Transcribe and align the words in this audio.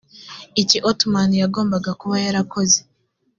iki 0.61 0.77
othman 0.89 1.29
yagombaga 1.43 1.91
kuba 1.99 2.15
yarakoze 2.25 2.79